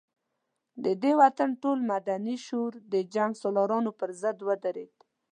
د 0.83 0.85
دې 1.01 1.11
وطن 1.21 1.49
ټول 1.61 1.77
مدني 1.93 2.35
شعور 2.45 2.73
د 2.93 2.95
جنګ 3.13 3.31
سالارانو 3.41 3.91
پر 3.99 4.09
ضد 4.21 4.37
ودرېد. 4.47 4.95